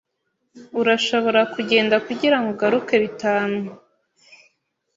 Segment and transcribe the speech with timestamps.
[0.81, 3.59] Urashobora kugenda kugirango ugaruke bitanu.